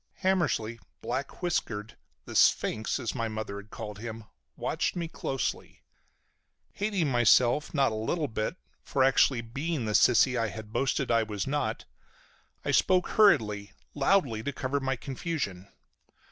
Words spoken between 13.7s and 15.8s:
loudly, to cover my confusion.